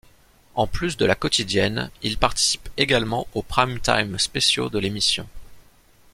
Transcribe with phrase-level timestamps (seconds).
[0.55, 5.27] En plus de la quotidienne, il participe également aux prime-time spéciaux de l'émission.